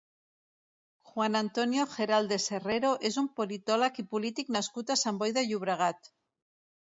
[1.09, 6.11] Juan Antonio Geraldes Herrero és un politòleg i polític nascut a Sant Boi de Llobregat.